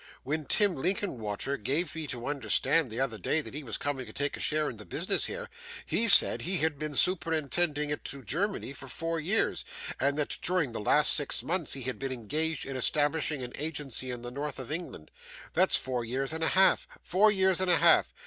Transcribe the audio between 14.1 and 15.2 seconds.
the north of England.